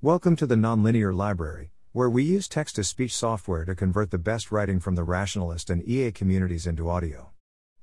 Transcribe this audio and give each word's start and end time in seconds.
Welcome 0.00 0.36
to 0.36 0.46
the 0.46 0.54
Nonlinear 0.54 1.12
Library, 1.12 1.72
where 1.90 2.08
we 2.08 2.22
use 2.22 2.46
text 2.46 2.76
to 2.76 2.84
speech 2.84 3.12
software 3.12 3.64
to 3.64 3.74
convert 3.74 4.12
the 4.12 4.16
best 4.16 4.52
writing 4.52 4.78
from 4.78 4.94
the 4.94 5.02
rationalist 5.02 5.70
and 5.70 5.82
EA 5.88 6.12
communities 6.12 6.68
into 6.68 6.88
audio. 6.88 7.30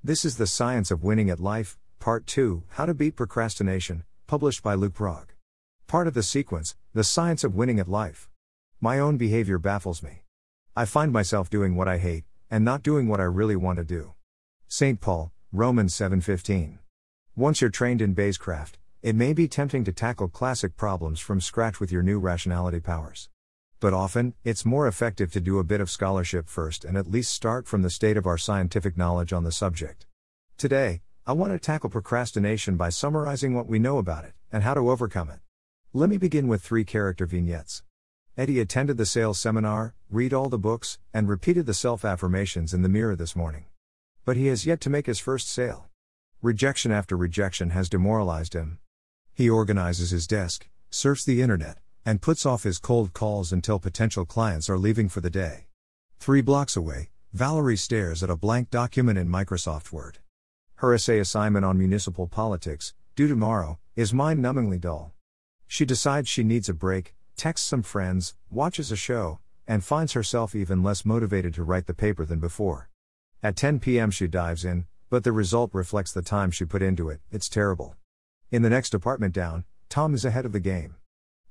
This 0.01 0.23
is 0.23 0.37
The 0.37 0.47
Science 0.47 0.91
of 0.91 1.03
Winning 1.03 1.29
at 1.29 1.41
Life, 1.41 1.77
Part 1.99 2.25
2 2.25 2.63
How 2.69 2.85
to 2.85 2.93
Beat 2.93 3.17
Procrastination, 3.17 4.05
published 4.27 4.63
by 4.63 4.77
lukeprog. 4.77 5.25
Part 5.87 6.07
of 6.07 6.13
the 6.13 6.23
sequence 6.23 6.77
The 6.93 7.03
Science 7.03 7.43
of 7.43 7.53
Winning 7.53 7.81
at 7.81 7.89
Life. 7.89 8.29
My 8.79 8.97
own 8.97 9.17
behavior 9.17 9.59
baffles 9.59 10.01
me. 10.01 10.21
I 10.73 10.85
find 10.85 11.11
myself 11.11 11.49
doing 11.49 11.75
what 11.75 11.89
I 11.89 11.97
hate, 11.97 12.23
and 12.49 12.63
not 12.63 12.81
doing 12.81 13.09
what 13.09 13.19
I 13.19 13.25
really 13.25 13.57
want 13.57 13.77
to 13.79 13.83
do. 13.83 14.13
St. 14.69 15.01
Paul, 15.01 15.33
Romans 15.51 15.93
7:15. 15.93 16.79
Once 17.35 17.59
you're 17.59 17.69
trained 17.69 18.01
in 18.01 18.15
Bayescraft, 18.15 18.75
it 19.05 19.15
may 19.15 19.33
be 19.33 19.47
tempting 19.47 19.83
to 19.83 19.91
tackle 19.91 20.27
classic 20.27 20.75
problems 20.75 21.19
from 21.19 21.39
scratch 21.39 21.79
with 21.79 21.91
your 21.91 22.01
new 22.01 22.17
rationality 22.17 22.79
powers. 22.79 23.29
But 23.79 23.93
often, 23.93 24.33
it's 24.43 24.65
more 24.65 24.87
effective 24.87 25.31
to 25.33 25.39
do 25.39 25.59
a 25.59 25.63
bit 25.63 25.79
of 25.79 25.91
scholarship 25.91 26.49
first 26.49 26.83
and 26.83 26.97
at 26.97 27.11
least 27.11 27.31
start 27.31 27.67
from 27.67 27.83
the 27.83 27.91
state 27.91 28.17
of 28.17 28.25
our 28.25 28.39
scientific 28.39 28.97
knowledge 28.97 29.31
on 29.31 29.43
the 29.43 29.51
subject. 29.51 30.07
Today, 30.57 31.03
I 31.23 31.33
want 31.33 31.53
to 31.53 31.59
tackle 31.59 31.91
procrastination 31.91 32.77
by 32.77 32.89
summarizing 32.89 33.53
what 33.53 33.67
we 33.67 33.77
know 33.77 33.99
about 33.99 34.25
it 34.25 34.33
and 34.51 34.63
how 34.63 34.73
to 34.73 34.89
overcome 34.89 35.29
it. 35.29 35.41
Let 35.93 36.09
me 36.09 36.17
begin 36.17 36.47
with 36.47 36.63
three 36.63 36.83
character 36.83 37.27
vignettes. 37.27 37.83
Eddie 38.35 38.59
attended 38.59 38.97
the 38.97 39.05
sales 39.05 39.37
seminar, 39.37 39.93
read 40.09 40.33
all 40.33 40.49
the 40.49 40.57
books, 40.57 40.97
and 41.13 41.29
repeated 41.29 41.67
the 41.67 41.75
self 41.75 42.03
affirmations 42.03 42.73
in 42.73 42.81
the 42.81 42.89
mirror 42.89 43.15
this 43.15 43.35
morning. 43.35 43.65
But 44.25 44.35
he 44.35 44.47
has 44.47 44.65
yet 44.65 44.81
to 44.81 44.89
make 44.89 45.05
his 45.05 45.19
first 45.19 45.47
sale. 45.47 45.89
Rejection 46.41 46.91
after 46.91 47.15
rejection 47.15 47.69
has 47.69 47.87
demoralized 47.87 48.55
him, 48.55 48.79
he 49.35 49.49
organizes 49.49 50.11
his 50.11 50.27
desk, 50.27 50.69
surfs 50.89 51.25
the 51.25 51.41
internet, 51.41 51.77
and 52.05 52.21
puts 52.21 52.45
off 52.45 52.63
his 52.63 52.79
cold 52.79 53.11
calls 53.11 53.51
until 53.51 53.79
potential 53.79 54.23
clients 54.23 54.69
are 54.69 54.77
leaving 54.77 55.09
for 55.09 55.19
the 55.19 55.29
day. 55.29 55.65
Three 56.19 56.41
blocks 56.41 56.77
away, 56.77 57.09
Valerie 57.33 57.75
stares 57.75 58.23
at 58.23 58.29
a 58.29 58.37
blank 58.37 58.69
document 58.69 59.17
in 59.19 59.27
Microsoft 59.27 59.91
Word. 59.91 60.19
Her 60.75 60.93
essay 60.93 61.19
assignment 61.19 61.65
on 61.65 61.77
municipal 61.77 62.27
politics, 62.27 62.93
due 63.17 63.27
tomorrow, 63.27 63.77
is 63.97 64.13
mind 64.13 64.39
numbingly 64.39 64.79
dull. 64.79 65.11
She 65.67 65.83
decides 65.83 66.29
she 66.29 66.43
needs 66.43 66.69
a 66.69 66.73
break, 66.73 67.13
texts 67.35 67.67
some 67.67 67.83
friends, 67.83 68.35
watches 68.49 68.89
a 68.89 68.95
show, 68.95 69.39
and 69.67 69.83
finds 69.83 70.13
herself 70.13 70.55
even 70.55 70.81
less 70.81 71.03
motivated 71.03 71.53
to 71.55 71.63
write 71.63 71.87
the 71.87 71.93
paper 71.93 72.25
than 72.25 72.39
before. 72.39 72.89
At 73.43 73.57
10 73.57 73.81
p.m., 73.81 74.11
she 74.11 74.27
dives 74.27 74.63
in, 74.63 74.85
but 75.09 75.25
the 75.25 75.33
result 75.33 75.71
reflects 75.73 76.13
the 76.13 76.21
time 76.21 76.51
she 76.51 76.63
put 76.63 76.81
into 76.81 77.09
it, 77.09 77.19
it's 77.31 77.49
terrible. 77.49 77.97
In 78.51 78.61
the 78.61 78.69
next 78.69 78.93
apartment 78.93 79.33
down, 79.33 79.65
Tom 79.89 80.13
is 80.13 80.23
ahead 80.23 80.45
of 80.45 80.51
the 80.51 80.59
game. 80.59 80.95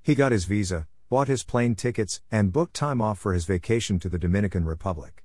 He 0.01 0.15
got 0.15 0.31
his 0.31 0.45
visa, 0.45 0.87
bought 1.11 1.27
his 1.27 1.43
plane 1.43 1.75
tickets, 1.75 2.21
and 2.31 2.53
booked 2.53 2.75
time 2.75 3.03
off 3.03 3.19
for 3.19 3.35
his 3.35 3.47
vacation 3.47 3.99
to 3.99 4.09
the 4.09 4.19
Dominican 4.19 4.65
Republic. 4.65 5.25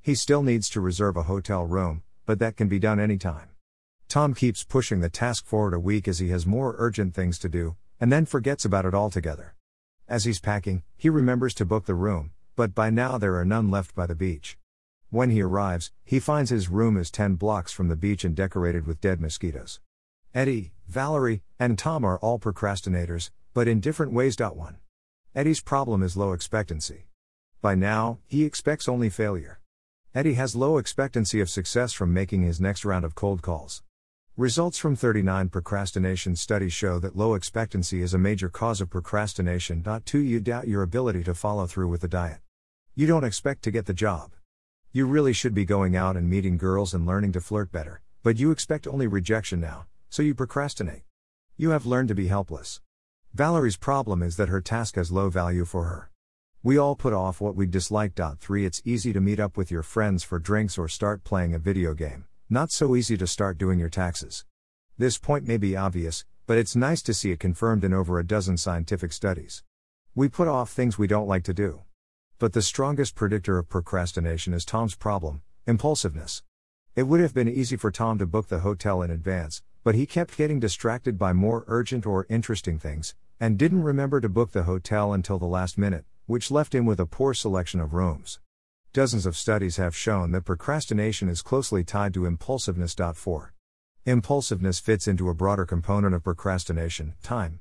He 0.00 0.14
still 0.14 0.42
needs 0.42 0.70
to 0.70 0.80
reserve 0.80 1.18
a 1.18 1.24
hotel 1.24 1.64
room, 1.64 2.02
but 2.24 2.38
that 2.38 2.56
can 2.56 2.68
be 2.68 2.78
done 2.78 2.98
anytime. 2.98 3.50
Tom 4.08 4.32
keeps 4.32 4.64
pushing 4.64 5.00
the 5.00 5.10
task 5.10 5.44
forward 5.44 5.74
a 5.74 5.78
week 5.78 6.08
as 6.08 6.20
he 6.20 6.30
has 6.30 6.46
more 6.46 6.74
urgent 6.78 7.14
things 7.14 7.38
to 7.40 7.50
do, 7.50 7.76
and 8.00 8.10
then 8.10 8.24
forgets 8.24 8.64
about 8.64 8.86
it 8.86 8.94
altogether. 8.94 9.54
As 10.08 10.24
he's 10.24 10.40
packing, 10.40 10.84
he 10.96 11.10
remembers 11.10 11.52
to 11.54 11.66
book 11.66 11.84
the 11.84 11.94
room, 11.94 12.30
but 12.56 12.74
by 12.74 12.88
now 12.88 13.18
there 13.18 13.36
are 13.36 13.44
none 13.44 13.70
left 13.70 13.94
by 13.94 14.06
the 14.06 14.14
beach. 14.14 14.56
When 15.10 15.28
he 15.28 15.42
arrives, 15.42 15.92
he 16.02 16.18
finds 16.18 16.48
his 16.48 16.70
room 16.70 16.96
is 16.96 17.10
10 17.10 17.34
blocks 17.34 17.72
from 17.72 17.88
the 17.88 17.96
beach 17.96 18.24
and 18.24 18.34
decorated 18.34 18.86
with 18.86 19.02
dead 19.02 19.20
mosquitoes. 19.20 19.80
Eddie, 20.32 20.70
Valerie, 20.86 21.42
and 21.58 21.76
Tom 21.76 22.04
are 22.04 22.16
all 22.18 22.38
procrastinators, 22.38 23.30
but 23.52 23.66
in 23.66 23.80
different 23.80 24.12
ways. 24.12 24.36
1. 24.38 24.76
Eddie's 25.34 25.60
problem 25.60 26.04
is 26.04 26.16
low 26.16 26.32
expectancy. 26.32 27.08
By 27.60 27.74
now, 27.74 28.20
he 28.28 28.44
expects 28.44 28.88
only 28.88 29.10
failure. 29.10 29.58
Eddie 30.14 30.34
has 30.34 30.54
low 30.54 30.78
expectancy 30.78 31.40
of 31.40 31.50
success 31.50 31.92
from 31.92 32.14
making 32.14 32.42
his 32.42 32.60
next 32.60 32.84
round 32.84 33.04
of 33.04 33.16
cold 33.16 33.42
calls. 33.42 33.82
Results 34.36 34.78
from 34.78 34.94
39 34.94 35.48
procrastination 35.48 36.36
studies 36.36 36.72
show 36.72 37.00
that 37.00 37.16
low 37.16 37.34
expectancy 37.34 38.00
is 38.00 38.14
a 38.14 38.18
major 38.18 38.48
cause 38.48 38.80
of 38.80 38.88
procrastination. 38.88 39.84
2. 40.04 40.18
You 40.20 40.38
doubt 40.38 40.68
your 40.68 40.82
ability 40.82 41.24
to 41.24 41.34
follow 41.34 41.66
through 41.66 41.88
with 41.88 42.02
the 42.02 42.08
diet. 42.08 42.38
You 42.94 43.08
don't 43.08 43.24
expect 43.24 43.62
to 43.64 43.72
get 43.72 43.86
the 43.86 43.94
job. 43.94 44.30
You 44.92 45.06
really 45.06 45.32
should 45.32 45.54
be 45.54 45.64
going 45.64 45.96
out 45.96 46.16
and 46.16 46.30
meeting 46.30 46.56
girls 46.56 46.94
and 46.94 47.04
learning 47.04 47.32
to 47.32 47.40
flirt 47.40 47.72
better, 47.72 48.00
but 48.22 48.38
you 48.38 48.52
expect 48.52 48.86
only 48.86 49.08
rejection 49.08 49.60
now. 49.60 49.86
So 50.12 50.22
you 50.22 50.34
procrastinate. 50.34 51.02
You 51.56 51.70
have 51.70 51.86
learned 51.86 52.08
to 52.08 52.16
be 52.16 52.26
helpless. 52.26 52.80
Valerie's 53.32 53.76
problem 53.76 54.24
is 54.24 54.36
that 54.38 54.48
her 54.48 54.60
task 54.60 54.96
has 54.96 55.12
low 55.12 55.30
value 55.30 55.64
for 55.64 55.84
her. 55.84 56.10
We 56.64 56.76
all 56.76 56.96
put 56.96 57.12
off 57.12 57.40
what 57.40 57.54
we 57.54 57.66
dislike. 57.66 58.18
3 58.40 58.64
It's 58.66 58.82
easy 58.84 59.12
to 59.12 59.20
meet 59.20 59.38
up 59.38 59.56
with 59.56 59.70
your 59.70 59.84
friends 59.84 60.24
for 60.24 60.40
drinks 60.40 60.76
or 60.76 60.88
start 60.88 61.22
playing 61.22 61.54
a 61.54 61.60
video 61.60 61.94
game, 61.94 62.24
not 62.48 62.72
so 62.72 62.96
easy 62.96 63.16
to 63.18 63.26
start 63.28 63.56
doing 63.56 63.78
your 63.78 63.88
taxes. 63.88 64.44
This 64.98 65.16
point 65.16 65.46
may 65.46 65.58
be 65.58 65.76
obvious, 65.76 66.24
but 66.44 66.58
it's 66.58 66.74
nice 66.74 67.02
to 67.02 67.14
see 67.14 67.30
it 67.30 67.38
confirmed 67.38 67.84
in 67.84 67.94
over 67.94 68.18
a 68.18 68.26
dozen 68.26 68.56
scientific 68.56 69.12
studies. 69.12 69.62
We 70.16 70.28
put 70.28 70.48
off 70.48 70.72
things 70.72 70.98
we 70.98 71.06
don't 71.06 71.28
like 71.28 71.44
to 71.44 71.54
do. 71.54 71.82
But 72.40 72.52
the 72.52 72.62
strongest 72.62 73.14
predictor 73.14 73.58
of 73.58 73.68
procrastination 73.68 74.54
is 74.54 74.64
Tom's 74.64 74.96
problem 74.96 75.42
impulsiveness. 75.68 76.42
It 76.96 77.04
would 77.04 77.20
have 77.20 77.32
been 77.32 77.48
easy 77.48 77.76
for 77.76 77.92
Tom 77.92 78.18
to 78.18 78.26
book 78.26 78.48
the 78.48 78.58
hotel 78.58 79.02
in 79.02 79.12
advance, 79.12 79.62
but 79.82 79.94
he 79.94 80.06
kept 80.06 80.36
getting 80.36 80.60
distracted 80.60 81.18
by 81.18 81.32
more 81.32 81.64
urgent 81.66 82.06
or 82.06 82.26
interesting 82.28 82.78
things, 82.78 83.14
and 83.40 83.58
didn't 83.58 83.82
remember 83.82 84.20
to 84.20 84.28
book 84.28 84.52
the 84.52 84.64
hotel 84.64 85.12
until 85.12 85.38
the 85.38 85.46
last 85.46 85.78
minute, 85.78 86.04
which 86.26 86.50
left 86.50 86.74
him 86.74 86.84
with 86.84 87.00
a 87.00 87.06
poor 87.06 87.32
selection 87.32 87.80
of 87.80 87.94
rooms. 87.94 88.38
Dozens 88.92 89.24
of 89.24 89.36
studies 89.36 89.78
have 89.78 89.96
shown 89.96 90.32
that 90.32 90.44
procrastination 90.44 91.28
is 91.28 91.42
closely 91.42 91.82
tied 91.82 92.12
to 92.14 92.26
impulsiveness. 92.26 92.94
4. 92.94 93.54
Impulsiveness 94.04 94.78
fits 94.78 95.08
into 95.08 95.28
a 95.28 95.34
broader 95.34 95.64
component 95.64 96.14
of 96.14 96.24
procrastination 96.24 97.14
time. 97.22 97.60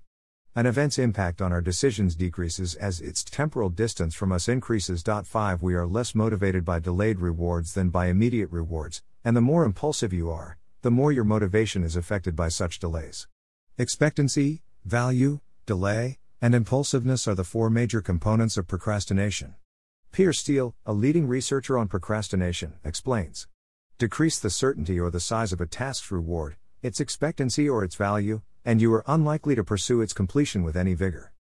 An 0.55 0.65
event's 0.65 0.99
impact 0.99 1.41
on 1.41 1.53
our 1.53 1.61
decisions 1.61 2.15
decreases 2.15 2.75
as 2.75 2.99
its 2.99 3.23
temporal 3.23 3.69
distance 3.69 4.13
from 4.13 4.31
us 4.31 4.49
increases. 4.49 5.03
5. 5.03 5.61
We 5.61 5.75
are 5.75 5.87
less 5.87 6.13
motivated 6.13 6.65
by 6.65 6.79
delayed 6.79 7.19
rewards 7.19 7.73
than 7.73 7.89
by 7.89 8.07
immediate 8.07 8.51
rewards, 8.51 9.01
and 9.23 9.37
the 9.37 9.41
more 9.41 9.63
impulsive 9.63 10.11
you 10.11 10.29
are, 10.29 10.57
the 10.81 10.91
more 10.91 11.11
your 11.11 11.25
motivation 11.25 11.83
is 11.83 11.97
affected 11.97 12.35
by 12.35 12.47
such 12.47 12.79
delays. 12.79 13.27
Expectancy, 13.77 14.61
value, 14.85 15.41
delay, 15.65 16.19
and 16.41 16.55
impulsiveness 16.55 17.27
are 17.27 17.35
the 17.35 17.43
four 17.43 17.69
major 17.69 18.01
components 18.01 18.55
of 18.55 18.67
procrastination. 18.67 19.55
Piers 20.13 20.39
Steel, 20.39 20.75
a 20.85 20.93
leading 20.93 21.27
researcher 21.27 21.77
on 21.77 21.87
procrastination, 21.87 22.75
explains 22.85 23.47
Decrease 23.97 24.39
the 24.39 24.49
certainty 24.49 24.97
or 24.97 25.11
the 25.11 25.19
size 25.19 25.51
of 25.51 25.59
a 25.59 25.65
task's 25.65 26.11
reward, 26.11 26.55
its 26.81 27.01
expectancy 27.01 27.67
or 27.67 27.83
its 27.83 27.95
value, 27.95 28.41
and 28.63 28.81
you 28.81 28.93
are 28.93 29.03
unlikely 29.05 29.55
to 29.55 29.63
pursue 29.63 29.99
its 29.99 30.13
completion 30.13 30.63
with 30.63 30.77
any 30.77 30.93
vigor. 30.93 31.33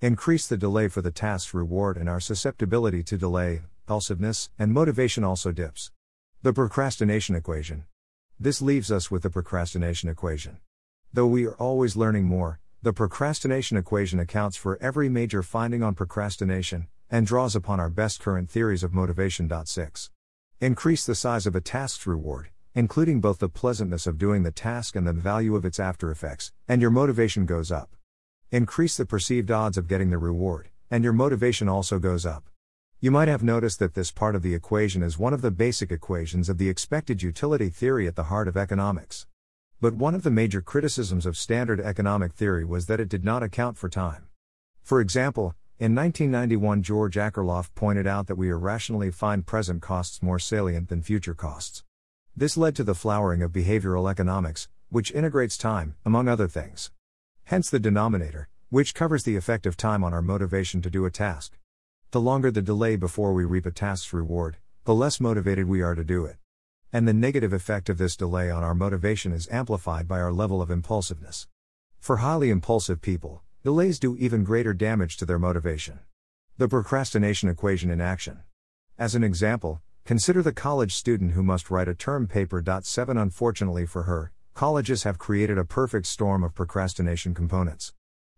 Increase 0.00 0.46
the 0.46 0.56
delay 0.56 0.86
for 0.86 1.02
the 1.02 1.10
task's 1.10 1.52
reward, 1.52 1.96
and 1.96 2.08
our 2.08 2.20
susceptibility 2.20 3.02
to 3.02 3.18
delay, 3.18 3.62
impulsiveness, 3.82 4.50
and 4.56 4.72
motivation 4.72 5.24
also 5.24 5.50
dips. 5.50 5.90
The 6.42 6.52
procrastination 6.52 7.34
equation. 7.34 7.86
This 8.40 8.60
leaves 8.60 8.90
us 8.90 9.12
with 9.12 9.22
the 9.22 9.30
procrastination 9.30 10.08
equation. 10.08 10.58
Though 11.12 11.28
we 11.28 11.46
are 11.46 11.54
always 11.54 11.94
learning 11.94 12.24
more, 12.24 12.58
the 12.82 12.92
procrastination 12.92 13.76
equation 13.76 14.18
accounts 14.18 14.56
for 14.56 14.76
every 14.82 15.08
major 15.08 15.42
finding 15.42 15.84
on 15.84 15.94
procrastination, 15.94 16.88
and 17.08 17.26
draws 17.26 17.54
upon 17.54 17.78
our 17.78 17.88
best 17.88 18.20
current 18.20 18.50
theories 18.50 18.82
of 18.82 18.92
motivation. 18.92 19.48
6. 19.64 20.10
Increase 20.60 21.06
the 21.06 21.14
size 21.14 21.46
of 21.46 21.54
a 21.54 21.60
task's 21.60 22.08
reward, 22.08 22.50
including 22.74 23.20
both 23.20 23.38
the 23.38 23.48
pleasantness 23.48 24.04
of 24.06 24.18
doing 24.18 24.42
the 24.42 24.50
task 24.50 24.96
and 24.96 25.06
the 25.06 25.12
value 25.12 25.54
of 25.54 25.64
its 25.64 25.78
after 25.78 26.10
effects, 26.10 26.52
and 26.66 26.82
your 26.82 26.90
motivation 26.90 27.46
goes 27.46 27.70
up. 27.70 27.94
Increase 28.50 28.96
the 28.96 29.06
perceived 29.06 29.52
odds 29.52 29.78
of 29.78 29.86
getting 29.86 30.10
the 30.10 30.18
reward, 30.18 30.70
and 30.90 31.04
your 31.04 31.12
motivation 31.12 31.68
also 31.68 32.00
goes 32.00 32.26
up. 32.26 32.50
You 33.04 33.10
might 33.10 33.28
have 33.28 33.42
noticed 33.42 33.80
that 33.80 33.92
this 33.92 34.10
part 34.10 34.34
of 34.34 34.40
the 34.40 34.54
equation 34.54 35.02
is 35.02 35.18
one 35.18 35.34
of 35.34 35.42
the 35.42 35.50
basic 35.50 35.92
equations 35.92 36.48
of 36.48 36.56
the 36.56 36.70
expected 36.70 37.22
utility 37.22 37.68
theory 37.68 38.06
at 38.06 38.16
the 38.16 38.30
heart 38.32 38.48
of 38.48 38.56
economics. 38.56 39.26
But 39.78 39.92
one 39.92 40.14
of 40.14 40.22
the 40.22 40.30
major 40.30 40.62
criticisms 40.62 41.26
of 41.26 41.36
standard 41.36 41.80
economic 41.80 42.32
theory 42.32 42.64
was 42.64 42.86
that 42.86 43.00
it 43.00 43.10
did 43.10 43.22
not 43.22 43.42
account 43.42 43.76
for 43.76 43.90
time. 43.90 44.28
For 44.82 45.02
example, 45.02 45.54
in 45.78 45.94
1991, 45.94 46.82
George 46.82 47.16
Akerlof 47.16 47.74
pointed 47.74 48.06
out 48.06 48.26
that 48.26 48.38
we 48.38 48.48
irrationally 48.48 49.10
find 49.10 49.44
present 49.44 49.82
costs 49.82 50.22
more 50.22 50.38
salient 50.38 50.88
than 50.88 51.02
future 51.02 51.34
costs. 51.34 51.84
This 52.34 52.56
led 52.56 52.74
to 52.76 52.84
the 52.84 52.94
flowering 52.94 53.42
of 53.42 53.52
behavioral 53.52 54.10
economics, 54.10 54.66
which 54.88 55.12
integrates 55.12 55.58
time, 55.58 55.94
among 56.06 56.26
other 56.26 56.48
things. 56.48 56.90
Hence 57.44 57.68
the 57.68 57.78
denominator, 57.78 58.48
which 58.70 58.94
covers 58.94 59.24
the 59.24 59.36
effect 59.36 59.66
of 59.66 59.76
time 59.76 60.02
on 60.02 60.14
our 60.14 60.22
motivation 60.22 60.80
to 60.80 60.88
do 60.88 61.04
a 61.04 61.10
task. 61.10 61.58
The 62.14 62.20
longer 62.20 62.52
the 62.52 62.62
delay 62.62 62.94
before 62.94 63.32
we 63.32 63.44
reap 63.44 63.66
a 63.66 63.72
task's 63.72 64.12
reward, 64.12 64.58
the 64.84 64.94
less 64.94 65.18
motivated 65.18 65.66
we 65.66 65.82
are 65.82 65.96
to 65.96 66.04
do 66.04 66.24
it. 66.26 66.36
And 66.92 67.08
the 67.08 67.12
negative 67.12 67.52
effect 67.52 67.88
of 67.88 67.98
this 67.98 68.16
delay 68.16 68.52
on 68.52 68.62
our 68.62 68.72
motivation 68.72 69.32
is 69.32 69.48
amplified 69.50 70.06
by 70.06 70.20
our 70.20 70.32
level 70.32 70.62
of 70.62 70.70
impulsiveness. 70.70 71.48
For 71.98 72.18
highly 72.18 72.50
impulsive 72.50 73.02
people, 73.02 73.42
delays 73.64 73.98
do 73.98 74.16
even 74.16 74.44
greater 74.44 74.72
damage 74.72 75.16
to 75.16 75.26
their 75.26 75.40
motivation. 75.40 75.98
The 76.56 76.68
procrastination 76.68 77.48
equation 77.48 77.90
in 77.90 78.00
action. 78.00 78.44
As 78.96 79.16
an 79.16 79.24
example, 79.24 79.82
consider 80.04 80.40
the 80.40 80.52
college 80.52 80.94
student 80.94 81.32
who 81.32 81.42
must 81.42 81.68
write 81.68 81.88
a 81.88 81.96
term 81.96 82.28
paper. 82.28 82.62
7 82.80 83.18
Unfortunately 83.18 83.86
for 83.86 84.04
her, 84.04 84.30
colleges 84.54 85.02
have 85.02 85.18
created 85.18 85.58
a 85.58 85.64
perfect 85.64 86.06
storm 86.06 86.44
of 86.44 86.54
procrastination 86.54 87.34
components. 87.34 87.92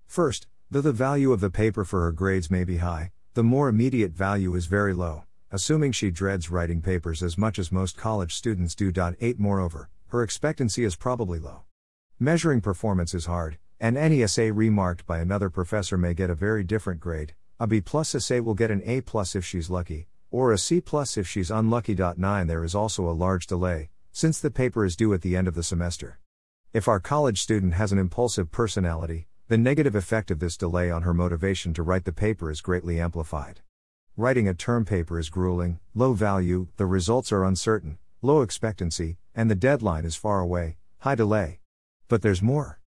First, 0.06 0.46
though 0.70 0.80
the 0.80 0.92
value 0.92 1.30
of 1.30 1.40
the 1.40 1.50
paper 1.50 1.84
for 1.84 2.00
her 2.04 2.12
grades 2.12 2.50
may 2.50 2.64
be 2.64 2.78
high, 2.78 3.12
the 3.36 3.44
more 3.44 3.68
immediate 3.68 4.12
value 4.12 4.54
is 4.54 4.64
very 4.64 4.94
low, 4.94 5.24
assuming 5.50 5.92
she 5.92 6.10
dreads 6.10 6.50
writing 6.50 6.80
papers 6.80 7.22
as 7.22 7.36
much 7.36 7.58
as 7.58 7.70
most 7.70 7.94
college 7.94 8.34
students 8.34 8.74
do. 8.74 8.90
8 8.96 9.38
Moreover, 9.38 9.90
her 10.06 10.22
expectancy 10.22 10.84
is 10.84 10.96
probably 10.96 11.38
low. 11.38 11.64
Measuring 12.18 12.62
performance 12.62 13.12
is 13.12 13.26
hard, 13.26 13.58
and 13.78 13.98
any 13.98 14.22
essay 14.22 14.50
remarked 14.50 15.04
by 15.04 15.18
another 15.18 15.50
professor 15.50 15.98
may 15.98 16.14
get 16.14 16.30
a 16.30 16.34
very 16.34 16.64
different 16.64 16.98
grade. 16.98 17.34
A 17.60 17.66
B 17.66 17.82
plus 17.82 18.14
essay 18.14 18.40
will 18.40 18.54
get 18.54 18.70
an 18.70 18.80
A 18.86 19.02
plus 19.02 19.36
if 19.36 19.44
she's 19.44 19.68
lucky, 19.68 20.08
or 20.30 20.50
a 20.50 20.56
C 20.56 20.80
plus 20.80 21.18
if 21.18 21.28
she's 21.28 21.50
unlucky. 21.50 21.94
9 21.94 22.46
There 22.46 22.64
is 22.64 22.74
also 22.74 23.06
a 23.06 23.12
large 23.12 23.46
delay, 23.46 23.90
since 24.12 24.40
the 24.40 24.50
paper 24.50 24.82
is 24.82 24.96
due 24.96 25.12
at 25.12 25.20
the 25.20 25.36
end 25.36 25.46
of 25.46 25.54
the 25.54 25.62
semester. 25.62 26.20
If 26.72 26.88
our 26.88 27.00
college 27.00 27.42
student 27.42 27.74
has 27.74 27.92
an 27.92 27.98
impulsive 27.98 28.50
personality, 28.50 29.28
the 29.48 29.56
negative 29.56 29.94
effect 29.94 30.32
of 30.32 30.40
this 30.40 30.56
delay 30.56 30.90
on 30.90 31.02
her 31.02 31.14
motivation 31.14 31.72
to 31.72 31.82
write 31.82 32.04
the 32.04 32.12
paper 32.12 32.50
is 32.50 32.60
greatly 32.60 32.98
amplified. 32.98 33.60
Writing 34.16 34.48
a 34.48 34.54
term 34.54 34.84
paper 34.84 35.20
is 35.20 35.30
grueling, 35.30 35.78
low 35.94 36.14
value, 36.14 36.66
the 36.78 36.86
results 36.86 37.30
are 37.30 37.44
uncertain, 37.44 37.98
low 38.22 38.42
expectancy, 38.42 39.18
and 39.36 39.48
the 39.48 39.54
deadline 39.54 40.04
is 40.04 40.16
far 40.16 40.40
away, 40.40 40.78
high 40.98 41.14
delay. 41.14 41.60
But 42.08 42.22
there's 42.22 42.42
more. 42.42 42.80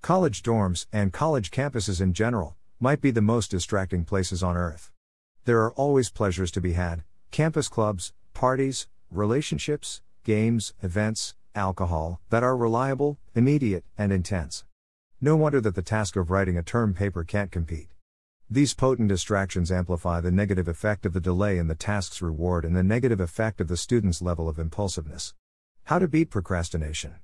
College 0.00 0.42
dorms, 0.42 0.86
and 0.90 1.12
college 1.12 1.50
campuses 1.50 2.00
in 2.00 2.14
general, 2.14 2.56
might 2.80 3.02
be 3.02 3.10
the 3.10 3.20
most 3.20 3.50
distracting 3.50 4.04
places 4.04 4.42
on 4.42 4.56
earth. 4.56 4.90
There 5.44 5.60
are 5.64 5.72
always 5.72 6.08
pleasures 6.08 6.50
to 6.52 6.62
be 6.62 6.72
had 6.72 7.04
campus 7.30 7.68
clubs, 7.68 8.14
parties, 8.32 8.88
relationships, 9.10 10.00
games, 10.24 10.72
events, 10.82 11.34
alcohol, 11.54 12.20
that 12.30 12.42
are 12.42 12.56
reliable, 12.56 13.18
immediate, 13.34 13.84
and 13.98 14.12
intense. 14.12 14.64
No 15.18 15.34
wonder 15.34 15.62
that 15.62 15.74
the 15.74 15.80
task 15.80 16.14
of 16.16 16.30
writing 16.30 16.58
a 16.58 16.62
term 16.62 16.92
paper 16.92 17.24
can't 17.24 17.50
compete. 17.50 17.88
These 18.50 18.74
potent 18.74 19.08
distractions 19.08 19.72
amplify 19.72 20.20
the 20.20 20.30
negative 20.30 20.68
effect 20.68 21.06
of 21.06 21.14
the 21.14 21.22
delay 21.22 21.56
in 21.56 21.68
the 21.68 21.74
task's 21.74 22.20
reward 22.20 22.66
and 22.66 22.76
the 22.76 22.82
negative 22.82 23.18
effect 23.18 23.62
of 23.62 23.68
the 23.68 23.78
student's 23.78 24.20
level 24.20 24.46
of 24.46 24.58
impulsiveness. 24.58 25.32
How 25.84 25.98
to 25.98 26.06
beat 26.06 26.28
procrastination. 26.28 27.14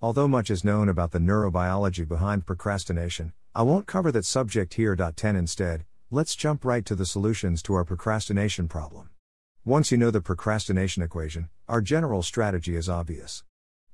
Although 0.00 0.28
much 0.28 0.50
is 0.50 0.62
known 0.62 0.88
about 0.88 1.10
the 1.10 1.18
neurobiology 1.18 2.06
behind 2.06 2.46
procrastination, 2.46 3.32
I 3.56 3.62
won't 3.62 3.88
cover 3.88 4.12
that 4.12 4.24
subject 4.24 4.74
here. 4.74 4.94
10 4.94 5.34
Instead, 5.34 5.84
let's 6.12 6.36
jump 6.36 6.64
right 6.64 6.86
to 6.86 6.94
the 6.94 7.04
solutions 7.04 7.60
to 7.64 7.74
our 7.74 7.84
procrastination 7.84 8.68
problem. 8.68 9.10
Once 9.64 9.90
you 9.90 9.98
know 9.98 10.12
the 10.12 10.20
procrastination 10.20 11.02
equation, 11.02 11.48
our 11.68 11.80
general 11.80 12.22
strategy 12.22 12.76
is 12.76 12.88
obvious. 12.88 13.42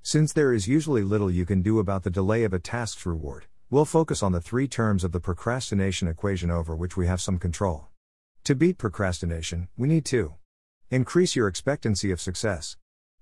Since 0.08 0.32
there 0.32 0.54
is 0.54 0.66
usually 0.66 1.02
little 1.02 1.30
you 1.30 1.44
can 1.44 1.60
do 1.60 1.78
about 1.78 2.02
the 2.02 2.08
delay 2.08 2.44
of 2.44 2.54
a 2.54 2.58
task's 2.58 3.04
reward, 3.04 3.44
we'll 3.68 3.84
focus 3.84 4.22
on 4.22 4.32
the 4.32 4.40
three 4.40 4.66
terms 4.66 5.04
of 5.04 5.12
the 5.12 5.20
procrastination 5.20 6.08
equation 6.08 6.50
over 6.50 6.74
which 6.74 6.96
we 6.96 7.06
have 7.06 7.20
some 7.20 7.36
control. 7.36 7.88
To 8.44 8.54
beat 8.54 8.78
procrastination, 8.78 9.68
we 9.76 9.86
need 9.86 10.06
to 10.06 10.36
increase 10.88 11.36
your 11.36 11.46
expectancy 11.46 12.10
of 12.10 12.22
success, 12.22 12.78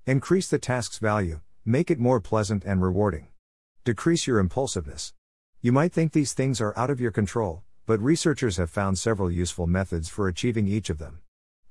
increase 0.06 0.47
the 0.47 0.61
task's 0.61 0.99
value, 0.99 1.41
Make 1.65 1.91
it 1.91 1.99
more 1.99 2.21
pleasant 2.21 2.62
and 2.65 2.81
rewarding. 2.81 3.27
Decrease 3.85 4.29
your 4.29 4.38
impulsiveness. 4.38 5.12
You 5.61 5.73
might 5.73 5.93
think 5.93 6.12
these 6.12 6.35
things 6.35 6.61
are 6.61 6.79
out 6.79 6.91
of 6.91 7.00
your 7.00 7.11
control, 7.11 7.65
but 7.87 8.00
researchers 8.00 8.59
have 8.59 8.71
found 8.71 8.97
several 8.97 9.29
useful 9.29 9.67
methods 9.67 10.09
for 10.09 10.29
achieving 10.29 10.69
each 10.69 10.88
of 10.88 10.99
them. 10.99 11.19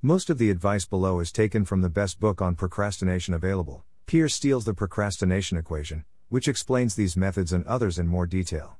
Most 0.01 0.29
of 0.29 0.39
the 0.39 0.49
advice 0.49 0.83
below 0.85 1.21
is 1.21 1.31
taken 1.31 1.63
from 1.63 1.79
the 1.79 1.89
best 1.89 2.19
book 2.19 2.41
on 2.41 2.55
procrastination 2.55 3.33
available, 3.33 3.85
Piers 4.07 4.35
Steel's 4.35 4.65
The 4.65 4.75
Procrastination 4.75 5.57
Equation, 5.57 6.05
which 6.29 6.47
explains 6.47 6.93
these 6.93 7.17
methods 7.17 7.51
and 7.51 7.65
others 7.65 7.97
in 7.97 8.07
more 8.07 8.27
detail. 8.27 8.77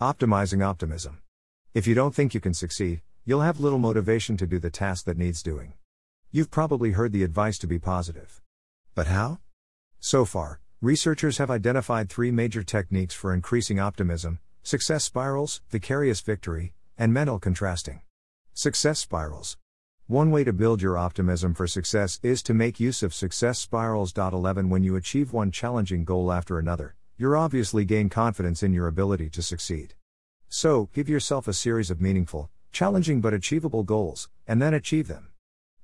Optimizing 0.00 0.64
optimism. 0.64 1.20
If 1.74 1.86
you 1.86 1.94
don't 1.94 2.12
think 2.12 2.34
you 2.34 2.40
can 2.40 2.54
succeed, 2.54 3.00
you'll 3.24 3.42
have 3.42 3.60
little 3.60 3.78
motivation 3.78 4.36
to 4.36 4.48
do 4.48 4.58
the 4.58 4.70
task 4.70 5.04
that 5.04 5.16
needs 5.16 5.44
doing. 5.44 5.74
You've 6.32 6.50
probably 6.50 6.90
heard 6.90 7.12
the 7.12 7.22
advice 7.22 7.56
to 7.58 7.68
be 7.68 7.78
positive. 7.78 8.42
But 8.96 9.06
how? 9.06 9.38
So 10.00 10.24
far, 10.24 10.60
researchers 10.80 11.38
have 11.38 11.52
identified 11.52 12.10
three 12.10 12.32
major 12.32 12.64
techniques 12.64 13.14
for 13.14 13.32
increasing 13.32 13.78
optimism 13.78 14.40
success 14.64 15.04
spirals, 15.04 15.60
vicarious 15.70 16.20
victory, 16.20 16.74
and 16.98 17.14
mental 17.14 17.38
contrasting. 17.38 18.00
Success 18.54 18.98
spirals. 18.98 19.56
One 20.08 20.30
way 20.30 20.44
to 20.44 20.52
build 20.52 20.82
your 20.82 20.98
optimism 20.98 21.54
for 21.54 21.66
success 21.66 22.20
is 22.22 22.42
to 22.42 22.52
make 22.52 22.78
use 22.78 23.02
of 23.02 23.14
success 23.14 23.58
spirals. 23.58 24.12
11 24.14 24.68
When 24.68 24.82
you 24.82 24.96
achieve 24.96 25.32
one 25.32 25.50
challenging 25.50 26.04
goal 26.04 26.30
after 26.30 26.58
another, 26.58 26.94
you're 27.16 27.38
obviously 27.38 27.86
gain 27.86 28.10
confidence 28.10 28.62
in 28.62 28.74
your 28.74 28.86
ability 28.86 29.30
to 29.30 29.40
succeed. 29.40 29.94
So, 30.50 30.90
give 30.92 31.08
yourself 31.08 31.48
a 31.48 31.54
series 31.54 31.90
of 31.90 32.02
meaningful, 32.02 32.50
challenging 32.70 33.22
but 33.22 33.32
achievable 33.32 33.82
goals, 33.82 34.28
and 34.46 34.60
then 34.60 34.74
achieve 34.74 35.08
them. 35.08 35.28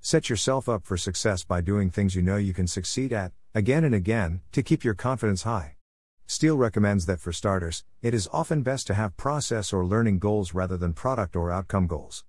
Set 0.03 0.29
yourself 0.29 0.69
up 0.69 0.85
for 0.85 0.99
success 0.99 1.43
by 1.43 1.63
doing 1.63 1.89
things 1.89 2.15
you 2.15 2.21
know 2.21 2.37
you 2.37 2.53
can 2.53 2.67
succeed 2.67 3.15
at, 3.15 3.33
again 3.55 3.85
and 3.85 3.95
again, 3.95 4.43
to 4.53 4.63
keep 4.63 4.85
your 4.85 4.93
confidence 4.93 5.45
high. 5.45 5.77
Steel 6.27 6.59
recommends 6.59 7.07
that 7.07 7.21
for 7.21 7.33
starters, 7.33 7.85
it 8.03 8.13
is 8.13 8.29
often 8.35 8.61
best 8.61 8.87
to 8.87 8.93
have 8.93 9.17
process 9.17 9.73
or 9.73 9.87
learning 9.87 10.19
goals 10.19 10.53
rather 10.53 10.77
than 10.77 10.93
product 10.93 11.35
or 11.35 11.51
outcome 11.51 11.87
goals. 11.87 12.27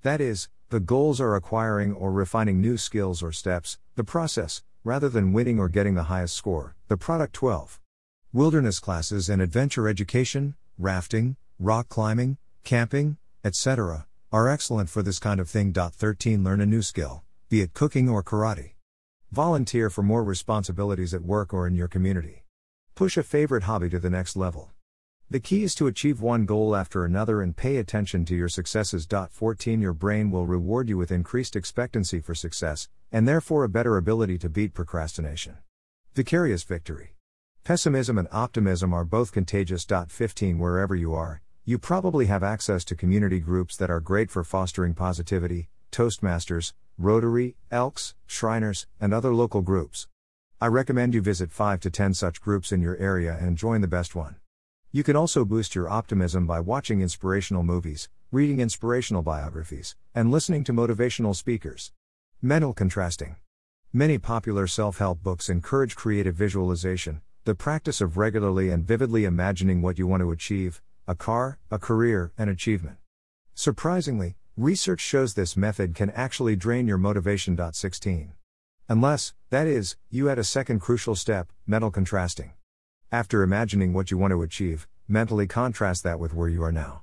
That 0.00 0.20
is, 0.20 0.48
the 0.70 0.80
goals 0.80 1.20
are 1.20 1.36
acquiring 1.36 1.92
or 1.92 2.10
refining 2.10 2.60
new 2.60 2.76
skills 2.76 3.22
or 3.22 3.32
steps, 3.32 3.78
the 3.94 4.04
process, 4.04 4.62
rather 4.82 5.08
than 5.08 5.32
winning 5.32 5.58
or 5.58 5.68
getting 5.68 5.94
the 5.94 6.04
highest 6.04 6.34
score, 6.34 6.74
the 6.88 6.96
product 6.96 7.32
12. 7.34 7.80
Wilderness 8.32 8.80
classes 8.80 9.28
and 9.28 9.40
adventure 9.40 9.88
education, 9.88 10.54
rafting, 10.78 11.36
rock 11.58 11.88
climbing, 11.88 12.36
camping, 12.64 13.16
etc., 13.44 14.06
are 14.32 14.48
excellent 14.48 14.90
for 14.90 15.02
this 15.02 15.20
kind 15.20 15.38
of 15.38 15.48
thing. 15.48 15.72
13 15.72 16.42
Learn 16.42 16.60
a 16.60 16.66
new 16.66 16.82
skill, 16.82 17.22
be 17.48 17.60
it 17.60 17.72
cooking 17.72 18.08
or 18.08 18.22
karate. 18.22 18.72
Volunteer 19.30 19.90
for 19.90 20.02
more 20.02 20.24
responsibilities 20.24 21.14
at 21.14 21.22
work 21.22 21.54
or 21.54 21.66
in 21.66 21.74
your 21.74 21.88
community. 21.88 22.44
Push 22.94 23.16
a 23.16 23.22
favorite 23.22 23.64
hobby 23.64 23.88
to 23.90 23.98
the 23.98 24.10
next 24.10 24.36
level. 24.36 24.73
The 25.30 25.40
key 25.40 25.62
is 25.62 25.74
to 25.76 25.86
achieve 25.86 26.20
one 26.20 26.44
goal 26.44 26.76
after 26.76 27.04
another 27.04 27.40
and 27.40 27.56
pay 27.56 27.78
attention 27.78 28.26
to 28.26 28.36
your 28.36 28.50
successes. 28.50 29.08
14 29.30 29.80
Your 29.80 29.94
brain 29.94 30.30
will 30.30 30.46
reward 30.46 30.88
you 30.88 30.98
with 30.98 31.10
increased 31.10 31.56
expectancy 31.56 32.20
for 32.20 32.34
success, 32.34 32.88
and 33.10 33.26
therefore 33.26 33.64
a 33.64 33.68
better 33.68 33.96
ability 33.96 34.36
to 34.38 34.50
beat 34.50 34.74
procrastination. 34.74 35.56
Vicarious 36.14 36.62
victory. 36.62 37.14
Pessimism 37.64 38.18
and 38.18 38.28
optimism 38.30 38.92
are 38.92 39.06
both 39.06 39.32
contagious. 39.32 39.86
15 39.86 40.58
Wherever 40.58 40.94
you 40.94 41.14
are, 41.14 41.40
you 41.64 41.78
probably 41.78 42.26
have 42.26 42.42
access 42.42 42.84
to 42.84 42.94
community 42.94 43.40
groups 43.40 43.76
that 43.78 43.90
are 43.90 44.00
great 44.00 44.30
for 44.30 44.44
fostering 44.44 44.92
positivity, 44.92 45.70
Toastmasters, 45.90 46.74
Rotary, 46.98 47.56
Elks, 47.70 48.14
Shriners, 48.26 48.86
and 49.00 49.14
other 49.14 49.34
local 49.34 49.62
groups. 49.62 50.06
I 50.60 50.66
recommend 50.66 51.14
you 51.14 51.22
visit 51.22 51.50
5 51.50 51.80
to 51.80 51.90
10 51.90 52.12
such 52.12 52.42
groups 52.42 52.72
in 52.72 52.82
your 52.82 52.98
area 52.98 53.38
and 53.40 53.56
join 53.56 53.80
the 53.80 53.88
best 53.88 54.14
one. 54.14 54.36
You 54.94 55.02
can 55.02 55.16
also 55.16 55.44
boost 55.44 55.74
your 55.74 55.88
optimism 55.88 56.46
by 56.46 56.60
watching 56.60 57.00
inspirational 57.00 57.64
movies, 57.64 58.08
reading 58.30 58.60
inspirational 58.60 59.22
biographies, 59.22 59.96
and 60.14 60.30
listening 60.30 60.62
to 60.62 60.72
motivational 60.72 61.34
speakers. 61.34 61.90
Mental 62.40 62.72
contrasting. 62.72 63.34
Many 63.92 64.18
popular 64.18 64.68
self 64.68 64.98
help 64.98 65.20
books 65.20 65.48
encourage 65.48 65.96
creative 65.96 66.36
visualization, 66.36 67.22
the 67.44 67.56
practice 67.56 68.00
of 68.00 68.16
regularly 68.16 68.70
and 68.70 68.86
vividly 68.86 69.24
imagining 69.24 69.82
what 69.82 69.98
you 69.98 70.06
want 70.06 70.20
to 70.20 70.30
achieve 70.30 70.80
a 71.08 71.16
car, 71.16 71.58
a 71.72 71.78
career, 71.80 72.30
an 72.38 72.48
achievement. 72.48 72.98
Surprisingly, 73.52 74.36
Research 74.56 75.00
shows 75.00 75.34
this 75.34 75.56
method 75.56 75.96
can 75.96 76.10
actually 76.10 76.54
drain 76.54 76.86
your 76.86 76.98
motivation. 76.98 77.58
16. 77.72 78.34
Unless, 78.88 79.34
that 79.50 79.66
is, 79.66 79.96
you 80.08 80.30
add 80.30 80.38
a 80.38 80.44
second 80.44 80.78
crucial 80.78 81.16
step, 81.16 81.48
mental 81.66 81.90
contrasting. 81.90 82.52
After 83.14 83.44
imagining 83.44 83.92
what 83.92 84.10
you 84.10 84.18
want 84.18 84.32
to 84.32 84.42
achieve, 84.42 84.88
mentally 85.06 85.46
contrast 85.46 86.02
that 86.02 86.18
with 86.18 86.34
where 86.34 86.48
you 86.48 86.64
are 86.64 86.72
now. 86.72 87.02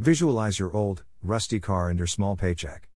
Visualize 0.00 0.58
your 0.58 0.74
old, 0.74 1.04
rusty 1.22 1.60
car 1.60 1.90
and 1.90 1.96
your 1.96 2.08
small 2.08 2.34
paycheck. 2.34 2.88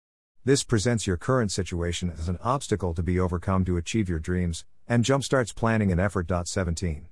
This 0.43 0.63
presents 0.63 1.05
your 1.05 1.17
current 1.17 1.51
situation 1.51 2.11
as 2.17 2.27
an 2.27 2.39
obstacle 2.43 2.95
to 2.95 3.03
be 3.03 3.19
overcome 3.19 3.63
to 3.65 3.77
achieve 3.77 4.09
your 4.09 4.17
dreams, 4.17 4.65
and 4.87 5.05
jumpstarts 5.05 5.53
planning 5.53 5.91
and 5.91 6.01
effort. 6.01 6.31
17. 6.45 7.05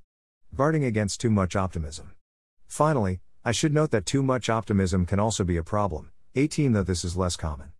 Guarding 0.56 0.84
against 0.84 1.22
too 1.22 1.30
much 1.30 1.56
optimism. 1.56 2.14
Finally, 2.66 3.20
I 3.44 3.52
should 3.52 3.72
note 3.72 3.92
that 3.92 4.08
too 4.08 4.24
much 4.24 4.50
optimism 4.50 5.06
can 5.06 5.20
also 5.20 5.44
be 5.44 5.58
a 5.58 5.64
problem 5.64 6.12
18 6.34 6.72
Though 6.72 6.82
this 6.82 7.06
is 7.06 7.16
less 7.16 7.36
common. 7.36 7.72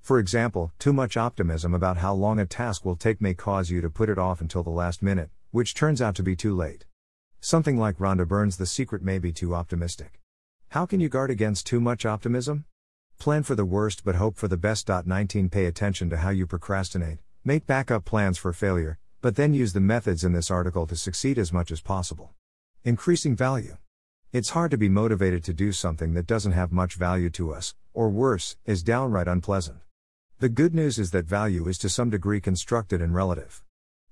For 0.00 0.18
example, 0.18 0.72
too 0.78 0.94
much 0.94 1.18
optimism 1.18 1.74
about 1.74 1.98
how 1.98 2.14
long 2.14 2.40
a 2.40 2.46
task 2.46 2.82
will 2.86 2.96
take 2.96 3.20
may 3.20 3.34
cause 3.34 3.68
you 3.68 3.82
to 3.82 3.90
put 3.90 4.08
it 4.08 4.16
off 4.16 4.40
until 4.40 4.62
the 4.62 4.70
last 4.70 5.02
minute, 5.02 5.28
which 5.50 5.74
turns 5.74 6.00
out 6.00 6.14
to 6.14 6.22
be 6.22 6.34
too 6.34 6.56
late. 6.56 6.86
Something 7.42 7.78
like 7.78 7.96
Rhonda 7.96 8.28
Byrne's 8.28 8.58
The 8.58 8.66
Secret 8.66 9.02
may 9.02 9.18
be 9.18 9.32
too 9.32 9.54
optimistic. 9.54 10.20
How 10.68 10.84
can 10.84 11.00
you 11.00 11.08
guard 11.08 11.30
against 11.30 11.66
too 11.66 11.80
much 11.80 12.04
optimism? 12.04 12.66
Plan 13.18 13.44
for 13.44 13.54
the 13.54 13.64
worst 13.64 14.04
but 14.04 14.16
hope 14.16 14.36
for 14.36 14.46
the 14.46 14.58
best. 14.58 14.90
19 14.90 15.48
Pay 15.48 15.64
attention 15.64 16.10
to 16.10 16.18
how 16.18 16.28
you 16.28 16.46
procrastinate, 16.46 17.20
make 17.42 17.66
backup 17.66 18.04
plans 18.04 18.36
for 18.36 18.52
failure, 18.52 18.98
but 19.22 19.36
then 19.36 19.54
use 19.54 19.72
the 19.72 19.80
methods 19.80 20.22
in 20.22 20.34
this 20.34 20.50
article 20.50 20.86
to 20.86 20.94
succeed 20.94 21.38
as 21.38 21.50
much 21.50 21.70
as 21.70 21.80
possible. 21.80 22.34
Increasing 22.84 23.34
value. 23.34 23.78
It's 24.32 24.50
hard 24.50 24.70
to 24.72 24.76
be 24.76 24.90
motivated 24.90 25.42
to 25.44 25.54
do 25.54 25.72
something 25.72 26.12
that 26.12 26.26
doesn't 26.26 26.52
have 26.52 26.72
much 26.72 26.96
value 26.96 27.30
to 27.30 27.54
us, 27.54 27.74
or 27.94 28.10
worse, 28.10 28.58
is 28.66 28.82
downright 28.82 29.28
unpleasant. 29.28 29.78
The 30.40 30.50
good 30.50 30.74
news 30.74 30.98
is 30.98 31.10
that 31.12 31.24
value 31.24 31.66
is 31.68 31.78
to 31.78 31.88
some 31.88 32.10
degree 32.10 32.42
constructed 32.42 33.00
and 33.00 33.14
relative. 33.14 33.62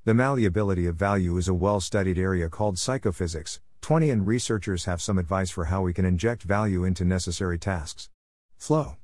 The 0.08 0.14
malleability 0.14 0.86
of 0.86 0.96
value 0.96 1.36
is 1.36 1.48
a 1.48 1.52
well 1.52 1.80
studied 1.80 2.18
area 2.18 2.48
called 2.48 2.78
psychophysics. 2.78 3.60
20 3.82 4.08
and 4.08 4.26
researchers 4.26 4.86
have 4.86 5.02
some 5.02 5.18
advice 5.18 5.50
for 5.50 5.66
how 5.66 5.82
we 5.82 5.92
can 5.92 6.06
inject 6.06 6.44
value 6.44 6.82
into 6.82 7.04
necessary 7.04 7.58
tasks. 7.58 8.08
Flow. 8.56 8.96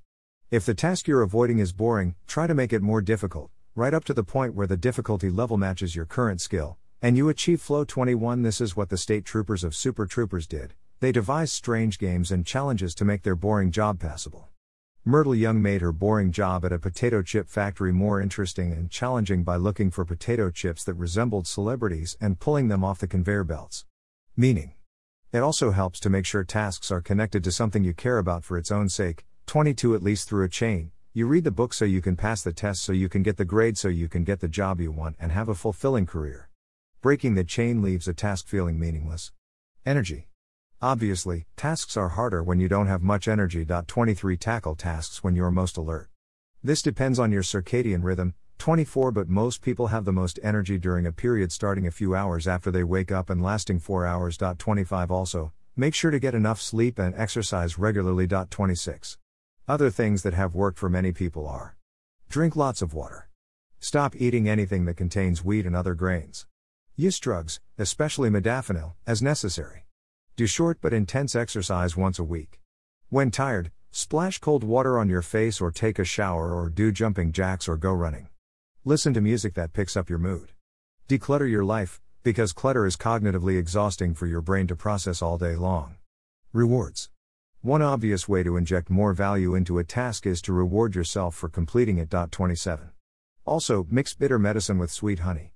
If 0.51 0.65
the 0.65 0.73
task 0.73 1.07
you're 1.07 1.21
avoiding 1.21 1.59
is 1.59 1.75
boring, 1.75 2.15
try 2.27 2.47
to 2.47 2.55
make 2.55 2.73
it 2.73 2.81
more 2.81 3.03
difficult, 3.03 3.51
right 3.75 3.93
up 3.93 4.05
to 4.05 4.15
the 4.15 4.25
point 4.25 4.55
where 4.55 4.67
the 4.67 4.79
difficulty 4.79 5.29
level 5.29 5.59
matches 5.59 5.95
your 5.95 6.07
current 6.07 6.41
skill, 6.41 6.79
and 7.03 7.19
you 7.19 7.29
achieve 7.29 7.61
flow 7.61 7.85
21. 7.85 8.41
This 8.41 8.63
is 8.63 8.75
what 8.75 8.89
the 8.89 8.97
state 8.97 9.27
troopers 9.27 9.63
of 9.63 9.75
Super 9.75 10.07
Troopers 10.07 10.47
did. 10.47 10.73
They 11.01 11.13
devised 11.13 11.53
strange 11.53 11.99
games 11.99 12.31
and 12.31 12.47
challenges 12.47 12.95
to 12.95 13.05
make 13.05 13.25
their 13.25 13.37
boring 13.37 13.73
job 13.73 14.01
passable. 14.01 14.49
Myrtle 15.07 15.35
Young 15.35 15.61
made 15.61 15.83
her 15.83 15.93
boring 15.93 16.33
job 16.33 16.65
at 16.65 16.73
a 16.73 16.79
potato 16.79 17.21
chip 17.21 17.47
factory 17.47 17.93
more 17.93 18.23
interesting 18.23 18.73
and 18.73 18.91
challenging 18.91 19.45
by 19.45 19.57
looking 19.57 19.91
for 19.91 20.03
potato 20.07 20.51
chips 20.51 20.83
that 20.83 20.95
resembled 20.95 21.47
celebrities 21.47 22.17
and 22.23 22.41
pulling 22.41 22.69
them 22.69 22.83
off 22.83 23.01
the 23.01 23.07
conveyor 23.07 23.45
belts. 23.45 23.85
Meaning. 24.35 24.73
It 25.31 25.41
also 25.41 25.73
helps 25.73 26.01
to 26.01 26.09
make 26.09 26.25
sure 26.25 26.43
tasks 26.43 26.91
are 26.91 27.03
connected 27.03 27.45
to 27.45 27.53
something 27.53 27.85
you 27.85 27.93
care 27.93 28.17
about 28.17 28.45
for 28.45 28.57
its 28.57 28.73
own 28.73 28.89
sake. 28.89 29.27
22 29.45 29.95
At 29.95 30.03
least 30.03 30.27
through 30.27 30.47
a 30.47 30.49
chain. 30.49 30.91
You 31.13 31.27
read 31.27 31.45
the 31.45 31.51
book 31.51 31.75
so 31.75 31.85
you 31.85 32.01
can 32.01 32.17
pass 32.17 32.43
the 32.43 32.55
test 32.55 32.83
so 32.83 32.93
you 32.93 33.11
can 33.11 33.23
get 33.23 33.37
the 33.37 33.45
grade 33.45 33.77
so 33.77 33.89
you 33.89 34.09
can 34.09 34.25
get 34.25 34.41
the 34.41 34.49
job 34.49 34.81
you 34.81 34.91
want 34.91 35.17
and 35.21 35.33
have 35.33 35.51
a 35.51 35.55
fulfilling 35.55 36.07
career. 36.07 36.49
Breaking 37.03 37.35
the 37.35 37.45
chain 37.45 37.83
leaves 37.83 38.09
a 38.09 38.15
task 38.15 38.47
feeling 38.47 38.81
meaningless. 38.81 39.33
Energy. 39.85 40.29
Obviously, 40.85 41.47
tasks 41.57 41.97
are 41.97 42.11
harder 42.11 42.43
when 42.43 42.61
you 42.61 42.69
don't 42.69 42.89
have 42.89 43.03
much 43.03 43.27
energy. 43.27 43.65
23 43.65 44.37
Tackle 44.37 44.75
tasks 44.75 45.25
when 45.25 45.35
you're 45.35 45.51
most 45.51 45.79
alert. 45.79 46.11
This 46.63 46.83
depends 46.83 47.19
on 47.19 47.33
your 47.33 47.43
circadian 47.43 48.05
rhythm. 48.05 48.35
24 48.59 49.11
But 49.11 49.31
most 49.31 49.63
people 49.63 49.87
have 49.87 50.05
the 50.05 50.13
most 50.13 50.39
energy 50.43 50.79
during 50.79 51.07
a 51.07 51.11
period 51.11 51.53
starting 51.53 51.87
a 51.87 51.91
few 51.91 52.15
hours 52.15 52.47
after 52.47 52.71
they 52.71 52.85
wake 52.85 53.11
up 53.11 53.31
and 53.31 53.43
lasting 53.43 53.79
4 53.79 54.05
hours. 54.05 54.37
25 54.37 55.11
Also, 55.11 55.53
make 55.75 55.95
sure 55.95 56.11
to 56.11 56.19
get 56.19 56.35
enough 56.35 56.61
sleep 56.61 56.99
and 56.99 57.15
exercise 57.15 57.79
regularly. 57.79 58.29
26 58.29 59.17
Other 59.67 59.89
things 59.89 60.23
that 60.23 60.35
have 60.35 60.55
worked 60.55 60.79
for 60.79 60.91
many 60.91 61.13
people 61.13 61.49
are 61.49 61.77
Drink 62.29 62.57
lots 62.57 62.83
of 62.83 62.93
water. 62.93 63.31
Stop 63.81 64.15
eating 64.17 64.51
anything 64.51 64.85
that 64.85 64.99
contains 64.99 65.43
wheat 65.43 65.65
and 65.65 65.75
other 65.75 65.95
grains. 65.95 66.47
Use 66.95 67.19
drugs, 67.19 67.59
especially 67.79 68.29
modafinil, 68.29 68.93
as 69.07 69.23
necessary. 69.23 69.84
Do 70.37 70.49
short 70.49 70.79
but 70.81 70.93
intense 70.93 71.37
exercise 71.37 71.97
once 71.97 72.19
a 72.19 72.25
week. 72.25 72.61
When 73.09 73.31
tired, 73.31 73.71
splash 73.93 74.41
cold 74.41 74.65
water 74.65 74.99
on 74.99 75.09
your 75.09 75.23
face 75.23 75.61
or 75.61 75.71
take 75.71 75.97
a 76.01 76.05
shower 76.05 76.53
or 76.53 76.69
do 76.69 76.91
jumping 76.91 77.31
jacks 77.31 77.69
or 77.69 77.77
go 77.77 77.93
running. 77.93 78.27
Listen 78.85 79.15
to 79.15 79.21
music 79.21 79.55
that 79.55 79.73
picks 79.73 79.97
up 79.97 80.11
your 80.11 80.19
mood. 80.19 80.51
Declutter 81.09 81.49
your 81.49 81.65
life, 81.65 82.03
because 82.25 82.53
clutter 82.53 82.85
is 82.85 82.97
cognitively 82.97 83.57
exhausting 83.57 84.13
for 84.13 84.27
your 84.27 84.41
brain 84.41 84.67
to 84.67 84.75
process 84.75 85.23
all 85.23 85.39
day 85.39 85.55
long. 85.55 85.95
Rewards. 86.53 87.11
One 87.61 87.81
obvious 87.81 88.29
way 88.29 88.43
to 88.43 88.57
inject 88.57 88.91
more 88.91 89.13
value 89.13 89.55
into 89.55 89.79
a 89.79 89.85
task 89.85 90.27
is 90.27 90.43
to 90.43 90.53
reward 90.53 90.97
yourself 90.97 91.37
for 91.37 91.49
completing 91.49 91.99
it. 91.99 92.11
27. 92.11 92.91
Also, 93.45 93.87
mix 93.89 94.15
bitter 94.15 94.41
medicine 94.41 94.79
with 94.79 94.91
sweet 94.91 95.21
honey. 95.21 95.54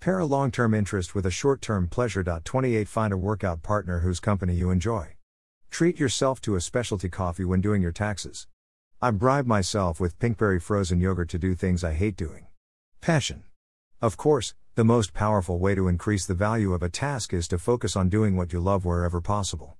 Pair 0.00 0.18
a 0.18 0.24
long 0.24 0.50
term 0.50 0.72
interest 0.72 1.14
with 1.14 1.26
a 1.26 1.30
short 1.30 1.60
term 1.60 1.86
pleasure. 1.86 2.24
28 2.24 2.88
Find 2.88 3.12
a 3.12 3.18
workout 3.18 3.62
partner 3.62 3.98
whose 3.98 4.18
company 4.18 4.54
you 4.54 4.70
enjoy. 4.70 5.16
Treat 5.70 6.00
yourself 6.00 6.40
to 6.40 6.54
a 6.54 6.60
specialty 6.62 7.10
coffee 7.10 7.44
when 7.44 7.60
doing 7.60 7.82
your 7.82 7.92
taxes. 7.92 8.46
I 9.02 9.10
bribe 9.10 9.46
myself 9.46 10.00
with 10.00 10.18
Pinkberry 10.18 10.62
frozen 10.62 11.00
yogurt 11.00 11.28
to 11.28 11.38
do 11.38 11.54
things 11.54 11.84
I 11.84 11.92
hate 11.92 12.16
doing. 12.16 12.46
Passion. 13.02 13.42
Of 14.00 14.16
course, 14.16 14.54
the 14.74 14.84
most 14.84 15.12
powerful 15.12 15.58
way 15.58 15.74
to 15.74 15.86
increase 15.86 16.24
the 16.24 16.32
value 16.32 16.72
of 16.72 16.82
a 16.82 16.88
task 16.88 17.34
is 17.34 17.46
to 17.48 17.58
focus 17.58 17.94
on 17.94 18.08
doing 18.08 18.36
what 18.36 18.54
you 18.54 18.60
love 18.60 18.86
wherever 18.86 19.20
possible. 19.20 19.76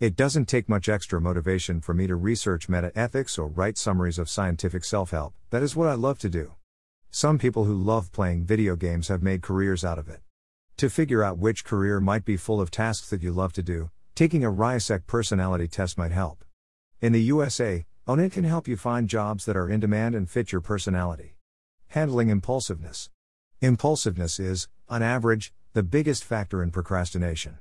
It 0.00 0.16
doesn't 0.16 0.46
take 0.46 0.68
much 0.68 0.88
extra 0.88 1.20
motivation 1.20 1.80
for 1.80 1.94
me 1.94 2.08
to 2.08 2.16
research 2.16 2.68
meta 2.68 2.90
ethics 2.96 3.38
or 3.38 3.46
write 3.46 3.78
summaries 3.78 4.18
of 4.18 4.28
scientific 4.28 4.82
self 4.82 5.12
help, 5.12 5.32
that 5.50 5.62
is 5.62 5.76
what 5.76 5.88
I 5.88 5.94
love 5.94 6.18
to 6.20 6.28
do. 6.28 6.54
Some 7.12 7.38
people 7.38 7.64
who 7.64 7.74
love 7.74 8.12
playing 8.12 8.44
video 8.44 8.76
games 8.76 9.08
have 9.08 9.20
made 9.20 9.42
careers 9.42 9.84
out 9.84 9.98
of 9.98 10.08
it. 10.08 10.20
To 10.76 10.88
figure 10.88 11.24
out 11.24 11.38
which 11.38 11.64
career 11.64 11.98
might 11.98 12.24
be 12.24 12.36
full 12.36 12.60
of 12.60 12.70
tasks 12.70 13.10
that 13.10 13.22
you 13.22 13.32
love 13.32 13.52
to 13.54 13.64
do, 13.64 13.90
taking 14.14 14.44
a 14.44 14.50
RIASEC 14.50 15.08
personality 15.08 15.66
test 15.66 15.98
might 15.98 16.12
help. 16.12 16.44
In 17.00 17.12
the 17.12 17.22
USA, 17.22 17.84
O*NET 18.06 18.30
can 18.30 18.44
help 18.44 18.68
you 18.68 18.76
find 18.76 19.08
jobs 19.08 19.44
that 19.44 19.56
are 19.56 19.68
in 19.68 19.80
demand 19.80 20.14
and 20.14 20.30
fit 20.30 20.52
your 20.52 20.60
personality. 20.60 21.36
Handling 21.88 22.28
impulsiveness. 22.28 23.10
Impulsiveness 23.60 24.38
is, 24.38 24.68
on 24.88 25.02
average, 25.02 25.52
the 25.72 25.82
biggest 25.82 26.22
factor 26.22 26.62
in 26.62 26.70
procrastination. 26.70 27.58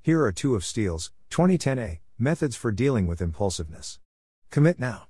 Here 0.00 0.22
are 0.24 0.32
two 0.32 0.54
of 0.54 0.64
Steel's 0.64 1.12
2010A 1.30 1.98
methods 2.18 2.56
for 2.56 2.72
dealing 2.72 3.06
with 3.06 3.20
impulsiveness. 3.20 3.98
Commit 4.50 4.80
now. 4.80 5.08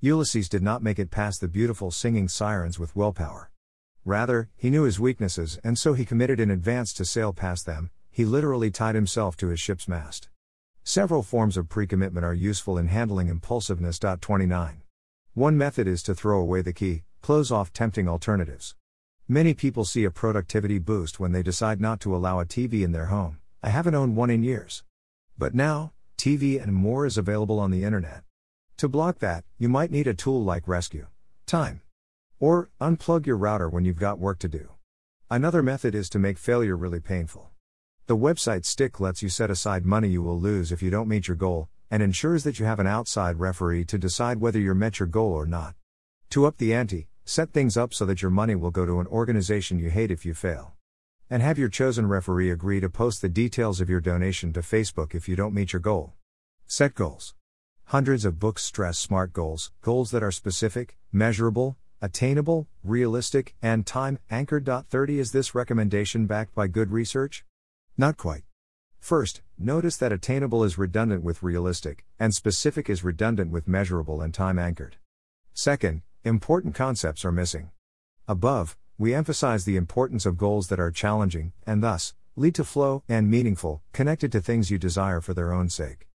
Ulysses 0.00 0.48
did 0.48 0.62
not 0.62 0.80
make 0.80 1.00
it 1.00 1.10
past 1.10 1.40
the 1.40 1.48
beautiful 1.48 1.90
singing 1.90 2.28
sirens 2.28 2.78
with 2.78 2.94
willpower. 2.94 3.50
Rather, 4.04 4.48
he 4.54 4.70
knew 4.70 4.84
his 4.84 5.00
weaknesses 5.00 5.58
and 5.64 5.76
so 5.76 5.92
he 5.92 6.04
committed 6.04 6.38
in 6.38 6.52
advance 6.52 6.92
to 6.92 7.04
sail 7.04 7.32
past 7.32 7.66
them, 7.66 7.90
he 8.08 8.24
literally 8.24 8.70
tied 8.70 8.94
himself 8.94 9.36
to 9.36 9.48
his 9.48 9.58
ship's 9.58 9.88
mast. 9.88 10.28
Several 10.84 11.24
forms 11.24 11.56
of 11.56 11.68
pre 11.68 11.84
commitment 11.84 12.24
are 12.24 12.32
useful 12.32 12.78
in 12.78 12.86
handling 12.86 13.26
impulsiveness. 13.26 13.98
29. 13.98 14.82
One 15.34 15.58
method 15.58 15.88
is 15.88 16.04
to 16.04 16.14
throw 16.14 16.38
away 16.38 16.62
the 16.62 16.72
key, 16.72 17.02
close 17.20 17.50
off 17.50 17.72
tempting 17.72 18.08
alternatives. 18.08 18.76
Many 19.26 19.52
people 19.52 19.84
see 19.84 20.04
a 20.04 20.12
productivity 20.12 20.78
boost 20.78 21.18
when 21.18 21.32
they 21.32 21.42
decide 21.42 21.80
not 21.80 21.98
to 22.02 22.14
allow 22.14 22.38
a 22.38 22.46
TV 22.46 22.84
in 22.84 22.92
their 22.92 23.06
home. 23.06 23.38
I 23.64 23.70
haven't 23.70 23.96
owned 23.96 24.14
one 24.14 24.30
in 24.30 24.44
years. 24.44 24.84
But 25.36 25.56
now, 25.56 25.92
TV 26.16 26.62
and 26.62 26.72
more 26.72 27.04
is 27.04 27.18
available 27.18 27.58
on 27.58 27.72
the 27.72 27.82
internet. 27.82 28.22
To 28.78 28.88
block 28.88 29.18
that, 29.18 29.42
you 29.58 29.68
might 29.68 29.90
need 29.90 30.06
a 30.06 30.14
tool 30.14 30.44
like 30.44 30.68
Rescue 30.68 31.08
Time. 31.46 31.80
Or, 32.38 32.70
unplug 32.80 33.26
your 33.26 33.36
router 33.36 33.68
when 33.68 33.84
you've 33.84 33.98
got 33.98 34.20
work 34.20 34.38
to 34.38 34.48
do. 34.48 34.70
Another 35.28 35.64
method 35.64 35.96
is 35.96 36.08
to 36.10 36.20
make 36.20 36.38
failure 36.38 36.76
really 36.76 37.00
painful. 37.00 37.50
The 38.06 38.16
website 38.16 38.62
stickK 38.62 39.00
lets 39.00 39.20
you 39.20 39.30
set 39.30 39.50
aside 39.50 39.84
money 39.84 40.06
you 40.06 40.22
will 40.22 40.38
lose 40.38 40.70
if 40.70 40.80
you 40.80 40.90
don't 40.90 41.08
meet 41.08 41.26
your 41.26 41.36
goal, 41.36 41.68
and 41.90 42.04
ensures 42.04 42.44
that 42.44 42.60
you 42.60 42.66
have 42.66 42.78
an 42.78 42.86
outside 42.86 43.40
referee 43.40 43.84
to 43.86 43.98
decide 43.98 44.40
whether 44.40 44.60
you 44.60 44.72
met 44.76 45.00
your 45.00 45.08
goal 45.08 45.32
or 45.32 45.44
not. 45.44 45.74
To 46.30 46.46
up 46.46 46.58
the 46.58 46.72
ante, 46.72 47.08
set 47.24 47.50
things 47.50 47.76
up 47.76 47.92
so 47.92 48.06
that 48.06 48.22
your 48.22 48.30
money 48.30 48.54
will 48.54 48.70
go 48.70 48.86
to 48.86 49.00
an 49.00 49.08
organization 49.08 49.80
you 49.80 49.90
hate 49.90 50.12
if 50.12 50.24
you 50.24 50.34
fail. 50.34 50.74
And 51.28 51.42
have 51.42 51.58
your 51.58 51.68
chosen 51.68 52.06
referee 52.06 52.52
agree 52.52 52.78
to 52.78 52.88
post 52.88 53.22
the 53.22 53.28
details 53.28 53.80
of 53.80 53.90
your 53.90 54.00
donation 54.00 54.52
to 54.52 54.60
Facebook 54.60 55.16
if 55.16 55.28
you 55.28 55.34
don't 55.34 55.52
meet 55.52 55.72
your 55.72 55.80
goal. 55.80 56.12
Set 56.68 56.94
goals. 56.94 57.34
Hundreds 57.88 58.26
of 58.26 58.38
books 58.38 58.62
stress 58.64 58.98
SMART 58.98 59.32
goals, 59.32 59.72
goals 59.80 60.10
that 60.10 60.22
are 60.22 60.30
specific, 60.30 60.98
measurable, 61.10 61.78
attainable, 62.02 62.68
realistic, 62.84 63.54
and 63.62 63.86
time 63.86 64.18
anchored. 64.28 64.68
30 64.90 65.18
Is 65.18 65.32
this 65.32 65.54
recommendation 65.54 66.26
backed 66.26 66.54
by 66.54 66.66
good 66.66 66.92
research? 66.92 67.46
Not 67.96 68.18
quite. 68.18 68.42
First, 69.00 69.40
notice 69.58 69.96
that 69.96 70.12
attainable 70.12 70.64
is 70.64 70.76
redundant 70.76 71.24
with 71.24 71.42
realistic, 71.42 72.04
and 72.18 72.34
specific 72.34 72.90
is 72.90 73.02
redundant 73.02 73.52
with 73.52 73.66
measurable 73.66 74.20
and 74.20 74.34
time 74.34 74.58
anchored. 74.58 74.96
Second, 75.54 76.02
important 76.24 76.74
concepts 76.74 77.24
are 77.24 77.32
missing. 77.32 77.70
Above, 78.26 78.76
we 78.98 79.14
emphasize 79.14 79.64
the 79.64 79.76
importance 79.76 80.26
of 80.26 80.36
goals 80.36 80.68
that 80.68 80.78
are 80.78 80.90
challenging, 80.90 81.52
and 81.66 81.82
thus, 81.82 82.12
lead 82.36 82.54
to 82.56 82.64
flow 82.64 83.02
and 83.08 83.30
meaningful, 83.30 83.80
connected 83.94 84.30
to 84.32 84.42
things 84.42 84.70
you 84.70 84.76
desire 84.76 85.22
for 85.22 85.32
their 85.32 85.54
own 85.54 85.70
sake. 85.70 86.07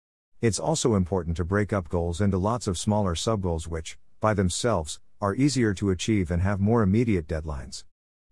It's 0.41 0.57
also 0.57 0.95
important 0.95 1.37
to 1.37 1.45
break 1.45 1.71
up 1.71 1.87
goals 1.87 2.19
into 2.19 2.39
lots 2.39 2.65
of 2.65 2.75
smaller 2.75 3.13
subgoals 3.13 3.67
which, 3.67 3.99
by 4.19 4.33
themselves, 4.33 4.99
are 5.21 5.35
easier 5.35 5.71
to 5.75 5.91
achieve 5.91 6.31
and 6.31 6.41
have 6.41 6.59
more 6.59 6.81
immediate 6.81 7.27
deadlines. 7.27 7.83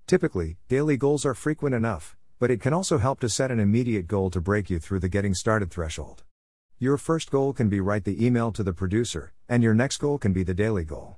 Typically, 0.08 0.58
daily 0.68 0.98
goals 0.98 1.24
are 1.24 1.36
frequent 1.36 1.76
enough, 1.76 2.18
but 2.40 2.50
it 2.50 2.62
can 2.62 2.74
also 2.74 2.98
help 2.98 3.20
to 3.20 3.30
set 3.30 3.52
an 3.52 3.60
immediate 3.60 4.08
goal 4.08 4.32
to 4.32 4.42
break 4.42 4.72
you 4.72 4.80
through 4.80 5.00
the 5.00 5.08
getting 5.08 5.36
started 5.36 5.70
threshold. 5.70 6.24
Your 6.80 6.98
first 6.98 7.30
goal 7.30 7.54
can 7.54 7.70
be 7.70 7.80
write 7.80 8.06
the 8.06 8.26
email 8.26 8.52
to 8.54 8.64
the 8.64 8.74
producer, 8.74 9.32
and 9.48 9.62
your 9.62 9.76
next 9.76 10.00
goal 10.00 10.18
can 10.18 10.34
be 10.34 10.42
the 10.42 10.56
daily 10.56 10.86
goal. 10.86 11.18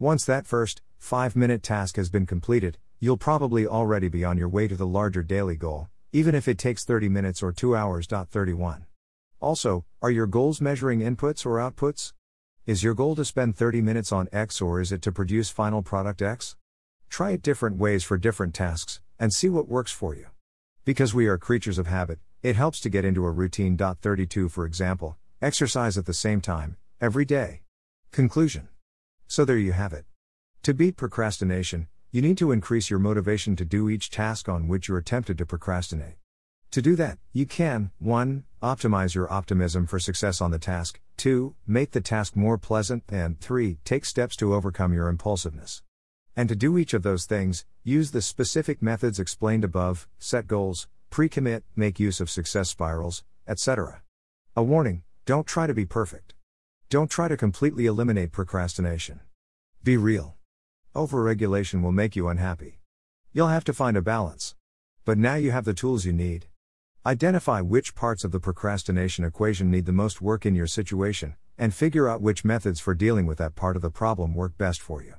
Once 0.00 0.24
that 0.24 0.48
first, 0.48 0.82
5 0.98 1.36
minute 1.36 1.62
task 1.62 1.94
has 1.94 2.10
been 2.10 2.26
completed, 2.26 2.76
you'll 2.98 3.16
probably 3.16 3.68
already 3.68 4.08
be 4.08 4.24
on 4.24 4.36
your 4.36 4.48
way 4.48 4.66
to 4.66 4.74
the 4.74 4.84
larger 4.84 5.22
daily 5.22 5.54
goal, 5.54 5.90
even 6.10 6.34
if 6.34 6.48
it 6.48 6.58
takes 6.58 6.84
30 6.84 7.08
minutes 7.08 7.40
or 7.40 7.52
2 7.52 7.76
hours. 7.76 8.08
31. 8.08 8.86
Also, 9.40 9.84
are 10.00 10.10
your 10.10 10.26
goals 10.26 10.60
measuring 10.60 11.00
inputs 11.00 11.44
or 11.44 11.58
outputs? 11.58 12.12
Is 12.66 12.82
your 12.82 12.94
goal 12.94 13.14
to 13.16 13.24
spend 13.24 13.56
30 13.56 13.82
minutes 13.82 14.10
on 14.10 14.28
X 14.32 14.60
or 14.60 14.80
is 14.80 14.90
it 14.90 15.02
to 15.02 15.12
produce 15.12 15.50
final 15.50 15.82
product 15.82 16.22
X? 16.22 16.56
Try 17.10 17.32
it 17.32 17.42
different 17.42 17.76
ways 17.76 18.02
for 18.04 18.16
different 18.16 18.54
tasks, 18.54 19.00
and 19.18 19.32
see 19.32 19.48
what 19.48 19.68
works 19.68 19.92
for 19.92 20.14
you. 20.14 20.26
Because 20.84 21.14
we 21.14 21.26
are 21.26 21.38
creatures 21.38 21.78
of 21.78 21.86
habit, 21.86 22.18
it 22.42 22.56
helps 22.56 22.80
to 22.80 22.88
get 22.88 23.04
into 23.04 23.24
a 23.24 23.30
routine. 23.30 23.76
32 23.76 24.48
For 24.48 24.64
example, 24.64 25.16
exercise 25.40 25.96
at 25.96 26.06
the 26.06 26.14
same 26.14 26.40
time, 26.40 26.76
every 27.00 27.24
day. 27.24 27.62
Conclusion. 28.12 28.68
So 29.26 29.44
there 29.44 29.58
you 29.58 29.72
have 29.72 29.92
it. 29.92 30.04
To 30.62 30.74
beat 30.74 30.96
procrastination, 30.96 31.88
you 32.10 32.22
need 32.22 32.38
to 32.38 32.52
increase 32.52 32.90
your 32.90 32.98
motivation 32.98 33.56
to 33.56 33.64
do 33.64 33.88
each 33.88 34.10
task 34.10 34.48
on 34.48 34.68
which 34.68 34.88
you're 34.88 35.00
tempted 35.00 35.36
to 35.38 35.46
procrastinate. 35.46 36.16
To 36.74 36.82
do 36.82 36.96
that, 36.96 37.18
you 37.32 37.46
can 37.46 37.92
1. 38.00 38.42
Optimize 38.60 39.14
your 39.14 39.32
optimism 39.32 39.86
for 39.86 40.00
success 40.00 40.40
on 40.40 40.50
the 40.50 40.58
task, 40.58 40.98
2. 41.18 41.54
Make 41.68 41.92
the 41.92 42.00
task 42.00 42.34
more 42.34 42.58
pleasant, 42.58 43.04
and 43.08 43.38
3. 43.38 43.78
Take 43.84 44.04
steps 44.04 44.34
to 44.38 44.52
overcome 44.52 44.92
your 44.92 45.06
impulsiveness. 45.06 45.84
And 46.34 46.48
to 46.48 46.56
do 46.56 46.76
each 46.76 46.92
of 46.92 47.04
those 47.04 47.26
things, 47.26 47.64
use 47.84 48.10
the 48.10 48.20
specific 48.20 48.82
methods 48.82 49.20
explained 49.20 49.62
above 49.62 50.08
set 50.18 50.48
goals, 50.48 50.88
pre 51.10 51.28
commit, 51.28 51.62
make 51.76 52.00
use 52.00 52.20
of 52.20 52.28
success 52.28 52.70
spirals, 52.70 53.22
etc. 53.46 54.02
A 54.56 54.62
warning 54.64 55.04
don't 55.26 55.46
try 55.46 55.68
to 55.68 55.74
be 55.74 55.86
perfect. 55.86 56.34
Don't 56.90 57.08
try 57.08 57.28
to 57.28 57.36
completely 57.36 57.86
eliminate 57.86 58.32
procrastination. 58.32 59.20
Be 59.84 59.96
real. 59.96 60.34
Overregulation 60.92 61.84
will 61.84 61.92
make 61.92 62.16
you 62.16 62.26
unhappy. 62.26 62.80
You'll 63.32 63.54
have 63.54 63.64
to 63.66 63.72
find 63.72 63.96
a 63.96 64.02
balance. 64.02 64.56
But 65.04 65.18
now 65.18 65.36
you 65.36 65.52
have 65.52 65.66
the 65.66 65.72
tools 65.72 66.04
you 66.04 66.12
need. 66.12 66.48
Identify 67.06 67.60
which 67.60 67.94
parts 67.94 68.24
of 68.24 68.32
the 68.32 68.40
procrastination 68.40 69.26
equation 69.26 69.70
need 69.70 69.84
the 69.84 69.92
most 69.92 70.22
work 70.22 70.46
in 70.46 70.54
your 70.54 70.66
situation, 70.66 71.36
and 71.58 71.74
figure 71.74 72.08
out 72.08 72.22
which 72.22 72.46
methods 72.46 72.80
for 72.80 72.94
dealing 72.94 73.26
with 73.26 73.36
that 73.36 73.54
part 73.54 73.76
of 73.76 73.82
the 73.82 73.90
problem 73.90 74.34
work 74.34 74.56
best 74.56 74.80
for 74.80 75.02
you. 75.02 75.16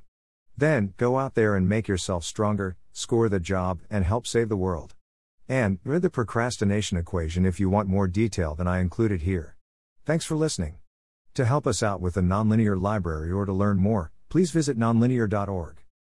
Then, 0.57 0.95
go 0.97 1.19
out 1.19 1.35
there 1.35 1.55
and 1.55 1.69
make 1.69 1.87
yourself 1.87 2.23
stronger, 2.23 2.75
score 2.91 3.29
the 3.29 3.39
job, 3.39 3.81
and 3.87 4.03
help 4.03 4.25
save 4.25 4.49
the 4.49 4.57
world. 4.57 4.95
And, 5.47 5.77
read 5.83 6.01
the 6.01 6.09
procrastination 6.09 6.97
equation 6.97 7.45
if 7.45 7.59
you 7.59 7.69
want 7.69 7.87
more 7.87 8.07
detail 8.07 8.55
than 8.55 8.67
I 8.67 8.79
included 8.79 9.21
here. 9.21 9.55
Thanks 10.05 10.25
for 10.25 10.35
listening. 10.35 10.77
To 11.35 11.45
help 11.45 11.67
us 11.67 11.83
out 11.83 12.01
with 12.01 12.15
the 12.15 12.21
Nonlinear 12.21 12.81
Library 12.81 13.31
or 13.31 13.45
to 13.45 13.53
learn 13.53 13.77
more, 13.77 14.11
please 14.29 14.49
visit 14.49 14.75
nonlinear.org. 14.75 15.84